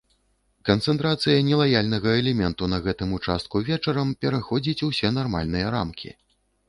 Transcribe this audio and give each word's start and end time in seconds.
Канцэнтрацыя 0.69 1.43
нелаяльнага 1.49 2.15
элементу 2.21 2.69
на 2.73 2.79
гэтым 2.87 3.13
участку 3.19 3.61
вечарам 3.71 4.17
пераходзіць 4.25 4.85
усе 4.93 5.15
нармальныя 5.19 5.67
рамкі. 5.77 6.09